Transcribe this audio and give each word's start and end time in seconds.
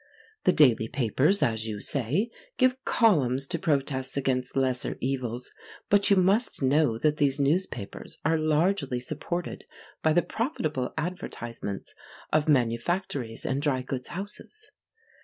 The 0.45 0.51
daily 0.51 0.87
papers, 0.87 1.43
as 1.43 1.67
you 1.67 1.79
say, 1.79 2.31
give 2.57 2.83
columns 2.85 3.45
to 3.45 3.59
protests 3.59 4.17
against 4.17 4.57
lesser 4.57 4.97
evils, 4.99 5.51
but 5.91 6.09
you 6.09 6.15
must 6.15 6.59
know 6.63 6.97
that 6.97 7.17
these 7.17 7.39
newspapers 7.39 8.17
are 8.25 8.39
largely 8.39 8.99
supported 8.99 9.63
by 10.01 10.13
the 10.13 10.23
profitable 10.23 10.91
advertisements 10.97 11.93
of 12.33 12.49
manufactories 12.49 13.45
and 13.45 13.61
dry 13.61 13.83
goods 13.83 14.07
houses. 14.07 14.71